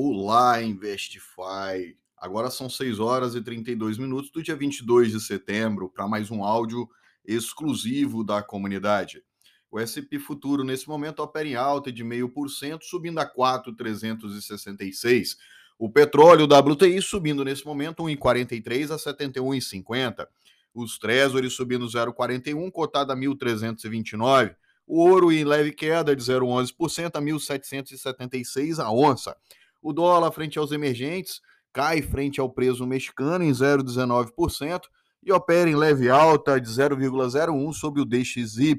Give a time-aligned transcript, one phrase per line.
[0.00, 1.96] Olá, Investify.
[2.16, 6.44] Agora são 6 horas e 32 minutos do dia 22 de setembro para mais um
[6.44, 6.88] áudio
[7.26, 9.24] exclusivo da comunidade.
[9.68, 15.36] O S&P Futuro nesse momento opera em alta de 0,5%, subindo a 4,366.
[15.76, 20.28] O petróleo WTI subindo nesse momento 1,43 a 71,50.
[20.72, 24.54] Os Treasuries subindo 0,41, cotado a 1.329.
[24.86, 29.36] O ouro em leve queda de 0,11% a 1.776 a onça.
[29.80, 31.40] O dólar frente aos emergentes
[31.72, 34.80] cai frente ao preço mexicano em 0,19%
[35.22, 38.76] e opera em leve alta de 0,01 sobre o DXY.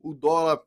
[0.00, 0.60] O dólar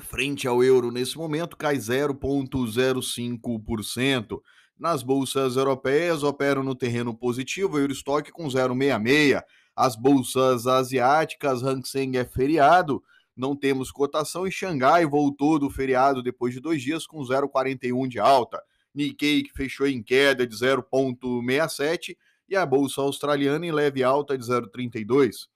[0.00, 4.40] frente ao euro nesse momento cai 0,05%.
[4.78, 9.42] Nas bolsas europeias operam no terreno positivo, o Eurostock com 0,66.
[9.74, 13.02] As bolsas asiáticas, Hang Seng é feriado,
[13.36, 18.18] não temos cotação e Xangai voltou do feriado depois de dois dias com 0,41 de
[18.18, 18.62] alta.
[18.94, 22.16] Nikkei que fechou em queda de 0,67
[22.48, 25.48] e a bolsa australiana em leve alta de 0,32.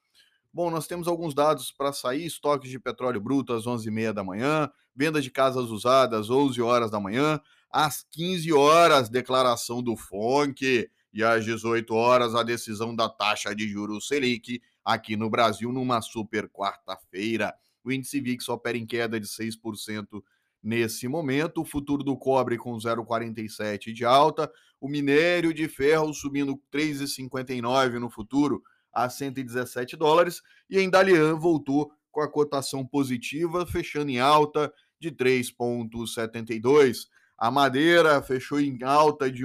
[0.53, 4.71] Bom, nós temos alguns dados para sair: estoques de petróleo bruto às 11h30 da manhã,
[4.95, 7.39] venda de casas usadas às 11 horas da manhã,
[7.71, 13.69] às 15 horas, declaração do FONC, e às 18 horas, a decisão da taxa de
[13.69, 17.55] juros Selic aqui no Brasil, numa super quarta-feira.
[17.87, 20.21] O índice VIX opera em queda de 6%
[20.61, 21.61] nesse momento.
[21.61, 24.51] O futuro do cobre com 0,47 de alta.
[24.81, 28.61] O minério de ferro subindo 3,59 no futuro
[28.93, 30.43] a 117 dólares.
[30.69, 37.07] E a Dalian voltou com a cotação positiva, fechando em alta de 3,72.
[37.39, 39.45] A madeira fechou em alta de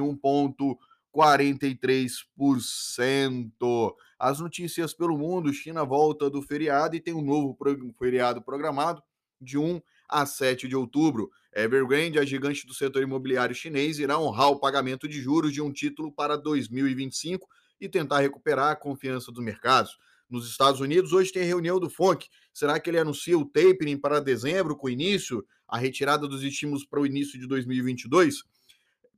[1.16, 3.96] 1,43%.
[4.18, 7.58] As notícias pelo mundo: China volta do feriado e tem um novo
[7.98, 9.04] feriado programado
[9.40, 11.30] de 1 a 7 de outubro.
[11.54, 15.72] Evergrande, a gigante do setor imobiliário chinês, irá honrar o pagamento de juros de um
[15.72, 17.48] título para 2025
[17.80, 19.98] e tentar recuperar a confiança dos mercados.
[20.30, 22.30] Nos Estados Unidos, hoje tem reunião do FONC.
[22.54, 27.02] Será que ele anuncia o tapering para dezembro, com início, a retirada dos estímulos para
[27.02, 28.44] o início de 2022?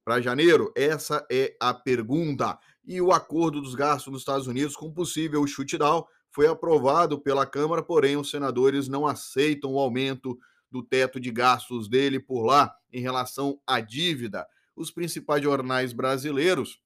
[0.03, 0.71] Para janeiro?
[0.75, 6.05] Essa é a pergunta e o acordo dos gastos nos Estados Unidos com possível shutdown
[6.29, 10.37] foi aprovado pela Câmara, porém os senadores não aceitam o aumento
[10.69, 14.45] do teto de gastos dele por lá em relação à dívida.
[14.75, 16.81] Os principais jornais brasileiros,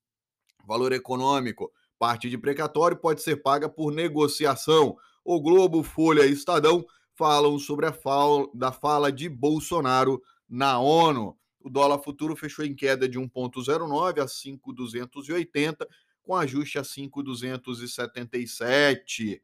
[0.65, 4.97] Valor Econômico, parte de precatório pode ser paga por negociação.
[5.23, 6.85] O Globo, Folha e Estadão
[7.15, 11.37] falam sobre a fala, da fala de Bolsonaro na ONU.
[11.59, 15.87] O dólar futuro fechou em queda de 1,09 a 5,280,
[16.23, 19.41] com ajuste a 5,277.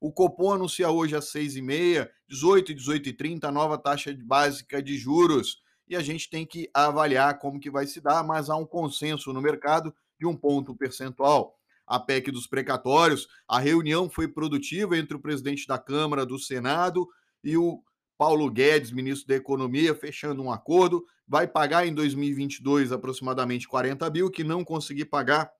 [0.00, 5.62] O Copom anuncia hoje às 6h30, 18 e 18h30, a nova taxa básica de juros.
[5.88, 9.32] E a gente tem que avaliar como que vai se dar, mas há um consenso
[9.32, 11.58] no mercado de um ponto percentual.
[11.86, 17.06] A PEC dos precatórios, a reunião foi produtiva entre o presidente da Câmara, do Senado
[17.42, 17.82] e o
[18.16, 24.30] Paulo Guedes, ministro da Economia, fechando um acordo, vai pagar em 2022 aproximadamente 40 mil,
[24.30, 25.50] que não conseguir pagar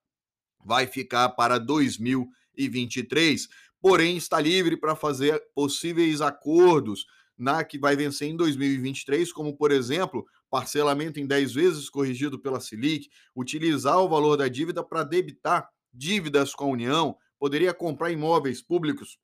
[0.64, 3.48] vai ficar para 2023.
[3.80, 7.04] Porém, está livre para fazer possíveis acordos
[7.36, 12.60] na que vai vencer em 2023, como por exemplo, parcelamento em 10 vezes corrigido pela
[12.60, 18.62] Selic, utilizar o valor da dívida para debitar dívidas com a União, poderia comprar imóveis
[18.62, 19.18] públicos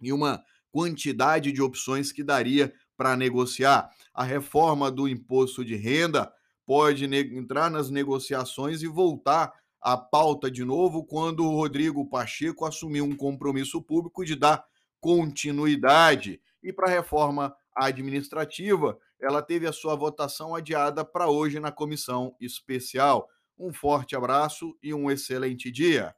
[0.00, 0.42] e uma
[0.74, 3.88] quantidade de opções que daria para negociar.
[4.12, 6.32] A reforma do imposto de renda
[6.66, 13.04] pode entrar nas negociações e voltar à pauta de novo quando o Rodrigo Pacheco assumiu
[13.04, 14.64] um compromisso público de dar
[15.00, 16.40] continuidade.
[16.60, 22.34] E para a reforma administrativa, ela teve a sua votação adiada para hoje na comissão
[22.40, 23.28] especial.
[23.56, 26.12] Um forte abraço e um excelente dia.